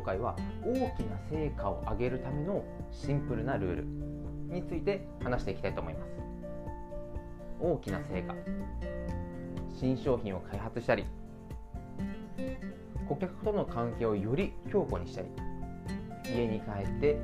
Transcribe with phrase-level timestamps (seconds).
[0.00, 0.34] 今回は
[0.64, 3.84] 大きな成果を上げるためのシンプルなルール
[4.54, 6.08] について話していきたいと思います。
[7.60, 8.34] 大きな成果。
[9.78, 11.04] 新商品を開発したり
[13.10, 15.28] 顧客との関係をより強固にしたり
[16.24, 17.18] 家に帰って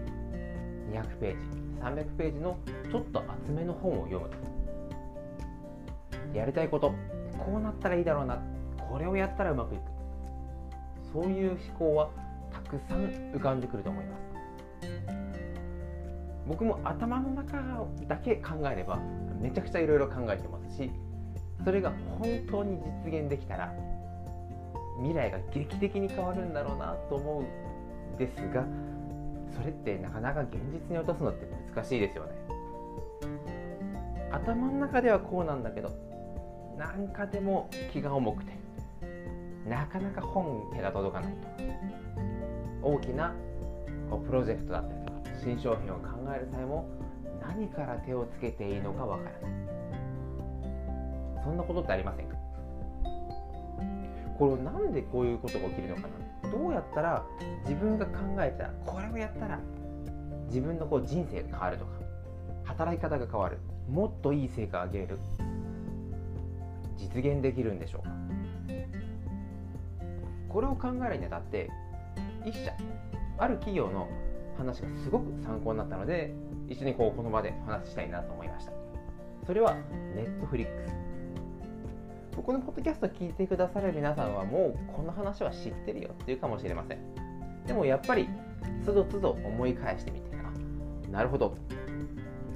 [0.93, 2.59] 200ページ300ページの
[2.91, 4.31] ちょっと厚めの本を読む。
[6.37, 6.93] やりたいこと
[7.39, 8.39] こうなったらいいだろうな。
[8.91, 9.81] これをやったらうまくいく。
[11.11, 12.26] そういう思考は
[12.69, 14.37] くさん浮かんでくると思います。
[16.47, 18.99] 僕も頭の中だけ考えれば
[19.41, 20.91] めちゃくちゃいろいろ考えてますし
[21.65, 23.75] それが本当に実現できたら
[24.99, 28.65] 未来が劇的に変わるんだろうなと思うんですが
[29.55, 32.33] それってなかなか現実に落とすのって難しいですよね。
[34.31, 35.91] 頭の中ではこうなんだけど
[36.77, 38.53] なんかでも気が重くて
[39.67, 42.06] なかなか本手が届かないと。
[42.87, 43.35] 大きな
[44.09, 46.89] こうプロジェクトだったりとか新商品を考える際も
[47.43, 49.41] 何から手をつけていいのかわからない。
[51.43, 52.37] そんなことってありませんか？
[54.39, 56.03] これなんでこういうことが起きるのか
[56.43, 56.51] な？
[56.53, 57.25] どうやったら
[57.65, 59.59] 自分が考えたこれをやったら
[60.47, 61.91] 自分のこう人生が変わるとか
[62.65, 63.59] 働き方が変わる
[63.91, 65.19] もっといい成果を上げる
[66.97, 68.11] 実現できるんでしょうか？
[70.49, 71.69] これを考えるにあたって
[72.47, 72.73] 一社
[73.39, 74.09] ある企業の
[74.57, 76.33] 話がすごく参考になったので
[76.69, 78.73] 一緒にこうこの場で話したいなと思いました。
[79.45, 79.75] それは
[80.15, 80.95] ネットフリックス
[82.37, 86.99] 僕のポッドキャストを聞いてくださる皆さんはもうこの話は知ってるよっていうかもしれません。
[87.67, 88.29] でもやっぱり
[88.85, 91.57] つどつど思い返してみてあなるほど。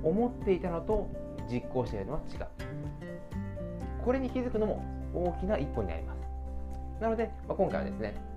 [0.02, 1.10] 思っていたのと
[1.50, 2.46] 実行しているのは違う。
[4.04, 6.20] これに気づくのも大きな一歩になります。
[7.00, 8.29] なので、まあ、今回はですね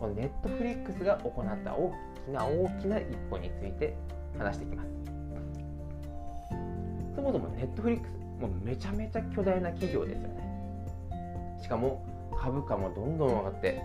[0.00, 1.92] このネットフリックスが行った大
[2.24, 3.94] きな大きな一歩について
[4.38, 4.88] 話していきます。
[7.14, 11.60] そもそもネットフリックスもうめちゃめちゃ巨大な企業ですよね。
[11.60, 12.02] しかも
[12.40, 13.82] 株価もどんどん上がって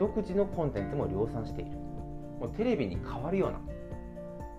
[0.00, 1.70] 独自のコンテンツも量産している。
[2.40, 3.60] もうテレビに変わるような。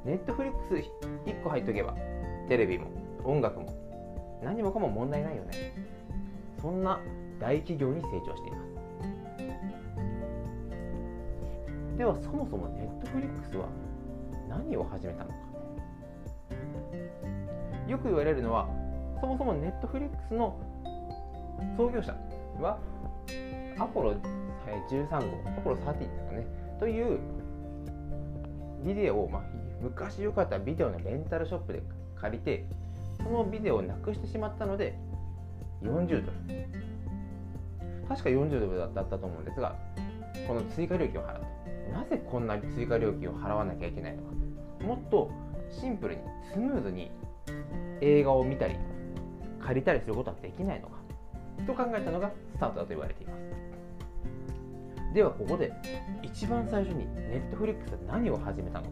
[0.06, 1.96] ネットフリックス1個入っとけば
[2.48, 2.88] テレビも
[3.26, 3.74] 音楽も
[4.42, 5.74] 何もかも問題ないよね。
[6.62, 7.02] そんな
[7.42, 8.73] 大企業に成長しています。
[12.04, 13.70] ではそもそもネットフリックスは
[14.50, 15.36] 何を始めたのか。
[17.88, 18.68] よく言われるのは
[19.22, 20.60] そもそもネットフリックスの
[21.78, 22.14] 創業者
[22.60, 22.78] は
[23.80, 24.16] アポロ
[24.92, 25.18] 13号
[25.50, 26.46] アポロ13ですかね。
[26.78, 27.20] という
[28.86, 29.44] ビデオを、まあ、
[29.82, 31.84] 昔よかったビデオのレンタルショップで
[32.20, 32.66] 借りて
[33.16, 35.00] そのビデオをなくしてしまったので
[35.82, 36.24] 40ドル。
[38.10, 39.78] 確か40ドルだったと思うんですが
[40.50, 41.53] この追加料金を払った
[41.92, 44.30] なぜこんなに追加料金を払わなきゃいけないのか。
[44.86, 45.32] もっと
[45.70, 46.22] シンプルに
[46.54, 47.12] スムーズに
[48.02, 48.76] 映画を見たり
[49.62, 50.96] 借りたりすることはできないのか。
[51.66, 53.40] と考えたのがスタートだと言われています。
[55.14, 55.72] ではここで
[56.22, 58.92] 一番最初にネットフリックスは何を始めたのか。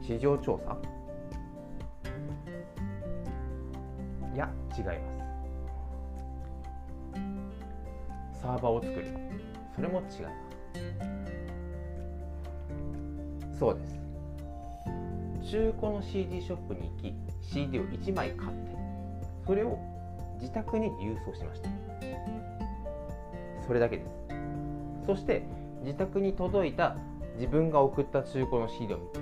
[0.00, 0.76] 市場調査。
[4.34, 4.92] いや違いま
[8.32, 8.40] す。
[8.40, 9.06] サーバーを作る。
[9.74, 10.51] それも違います
[13.62, 13.86] そうで
[15.46, 15.52] す。
[15.52, 18.76] 中古の CD ショップに行き CD を1枚買って
[19.46, 19.78] それを
[20.40, 21.70] 自宅に郵送しました。
[23.64, 24.10] それだけです。
[25.06, 25.44] そして
[25.84, 26.96] 自宅に届いた
[27.36, 29.20] 自分が送った中古の CD を見て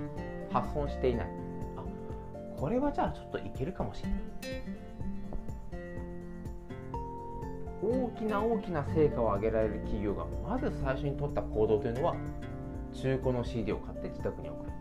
[0.51, 1.27] 破損していない。
[1.77, 1.85] あ
[2.59, 4.21] これはじゃあちょっといけるかもしれない。
[7.83, 12.17] 大きな大きな成果を上げられる企業がまず最初に取った行動というのは
[12.93, 14.73] 中古の CD を買って自宅に送る。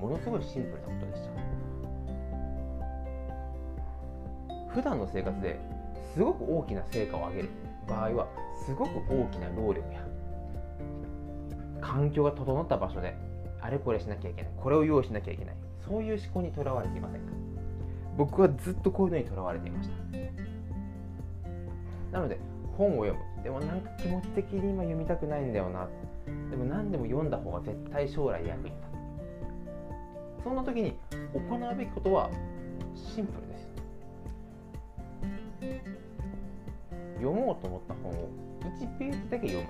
[0.00, 1.30] ものすごいシンプルなことでした。
[4.68, 5.58] 普段の生活で
[6.14, 7.48] すごく大きな成果を上げる。
[7.88, 8.26] 場合は
[8.64, 10.04] すごく大きな労力や。
[11.80, 13.14] 環境が整った場所で
[13.60, 14.50] あれこれしなきゃいけない。
[14.56, 15.56] これを用意しなきゃいけない。
[15.86, 17.26] そういう思考にとらわれていませんか？
[18.16, 19.94] 僕はずっとこういうのにとらわれていました。
[22.12, 22.38] なので
[22.76, 23.42] 本を読む。
[23.42, 25.88] でもなんか気持ち的に今読みたくないんだよな。
[26.50, 28.76] でも何でも読んだ方が絶対将来役に立
[30.40, 30.44] つ。
[30.44, 30.98] そんな時に
[31.32, 32.30] 行うべきことは
[32.94, 33.68] シンプルです。
[37.16, 38.28] 読もうと思った本を
[38.60, 39.68] 1ページだけ読む。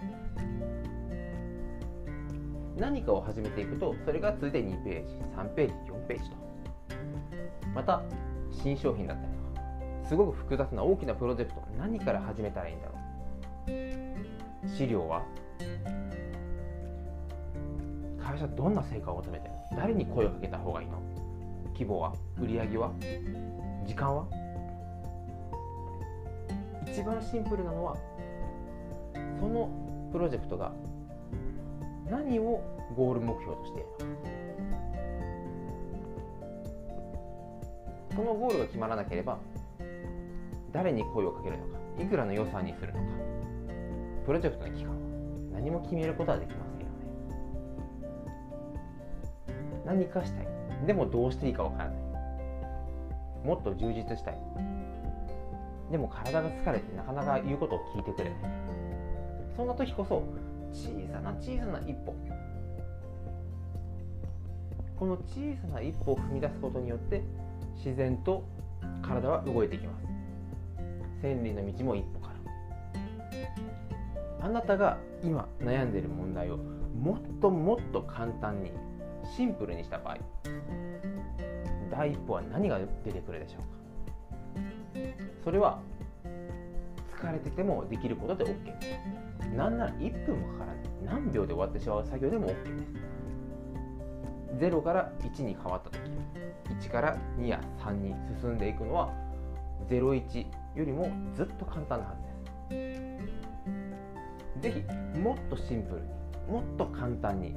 [2.76, 6.36] 何かを始めていくとそれが続いて2ページ3ページ4ページと。
[7.72, 8.02] また
[8.50, 14.68] 新商品だったりとかすごく複雑な大きなプロジェクト何から始めたらいいんだろう。
[14.68, 15.22] 資料は
[18.24, 19.52] 会社どんな成果を求めてる？
[19.72, 20.98] の誰に声をかけた方がいいの？
[21.74, 22.14] 規模は？
[22.40, 22.90] 売り上げは？
[23.86, 24.26] 時間は？
[26.90, 27.96] 一番シンプルなのは
[29.38, 29.68] その
[30.12, 30.72] プロジェクトが
[32.08, 32.62] 何を
[32.96, 34.24] ゴール目標としているのか。
[38.16, 39.38] そのゴールが決まらなければ
[40.72, 43.04] 誰に声をかけるのかいくらの予算にするのか。
[44.24, 44.96] プロジェクトの期間は？
[45.52, 46.73] 何も決めることはできません。
[49.84, 50.46] 何かしたい。
[50.86, 51.96] でもどうしていいかわからない。
[53.44, 54.38] もっと充実したい。
[55.90, 58.34] でも体が疲れてなかなか言うことを聞いてくれない。
[59.56, 60.22] そんな時こそ
[60.72, 62.14] 小さな小さな一歩。
[64.98, 67.22] この小さな一歩を踏み出すことによって
[67.76, 68.44] 自然と
[69.02, 70.06] 体は動いていきます。
[71.20, 72.28] 千里の道も一歩か
[74.40, 74.46] ら。
[74.46, 78.72] あなたが今悩んでいる問題をもっともっと簡単に
[79.24, 80.18] シンプルにした場合
[81.90, 83.66] 第一歩は何が出てくるでしょうか？
[85.44, 85.80] それは
[87.20, 90.84] 疲れててもできることで OK なんなら1分もかからない。
[91.04, 92.60] 何秒で終わってしまう作業でも OK で
[94.60, 96.00] す0から1に変わった時
[96.88, 99.12] 1から2や3に進んでいくのは
[99.88, 100.46] 01
[100.76, 102.14] よりもずっと簡単なは
[102.70, 103.00] ずです。
[104.60, 106.06] ぜひもっとシンプルに
[106.48, 107.54] もっと簡単に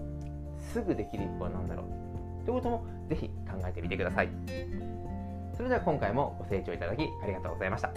[0.73, 2.45] すぐできる一歩は何だろう？
[2.45, 4.29] ということもぜひ考えてみてください。
[5.55, 7.91] それでは今回もご清聴いただきありがとうございました。